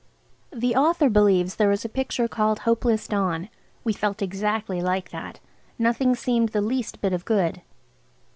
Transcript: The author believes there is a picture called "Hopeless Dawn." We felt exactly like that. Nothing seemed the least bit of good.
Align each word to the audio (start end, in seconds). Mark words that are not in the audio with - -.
The 0.51 0.75
author 0.75 1.11
believes 1.11 1.57
there 1.57 1.71
is 1.71 1.85
a 1.85 1.87
picture 1.87 2.27
called 2.27 2.61
"Hopeless 2.61 3.07
Dawn." 3.07 3.49
We 3.83 3.93
felt 3.93 4.23
exactly 4.23 4.81
like 4.81 5.11
that. 5.11 5.39
Nothing 5.77 6.15
seemed 6.15 6.49
the 6.49 6.59
least 6.61 7.01
bit 7.01 7.13
of 7.13 7.23
good. 7.23 7.61